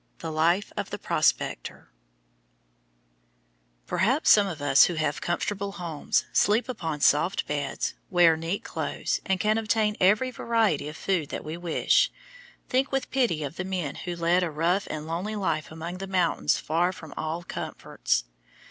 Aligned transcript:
THE 0.17 0.31
LIFE 0.31 0.73
OF 0.75 0.89
THE 0.89 0.97
PROSPECTOR 0.97 1.91
Perhaps 3.85 4.31
some 4.31 4.47
of 4.47 4.59
us 4.59 4.85
who 4.85 4.95
have 4.95 5.21
comfortable 5.21 5.73
homes, 5.73 6.25
sleep 6.33 6.67
upon 6.67 7.01
soft 7.01 7.45
beds, 7.45 7.93
wear 8.09 8.35
neat 8.35 8.63
clothes, 8.63 9.21
and 9.27 9.39
can 9.39 9.59
obtain 9.59 9.95
every 9.99 10.31
variety 10.31 10.87
of 10.87 10.97
food 10.97 11.29
that 11.29 11.45
we 11.45 11.55
wish, 11.55 12.11
think 12.67 12.91
with 12.91 13.11
pity 13.11 13.43
of 13.43 13.57
the 13.57 13.63
men 13.63 13.93
who 13.93 14.15
lead 14.15 14.41
a 14.41 14.49
rough 14.49 14.87
and 14.89 15.05
lonely 15.05 15.35
life 15.35 15.69
among 15.69 15.99
the 15.99 16.07
mountains 16.07 16.57
far 16.57 16.91
from 16.91 17.13
all 17.15 17.43
comforts. 17.43 18.23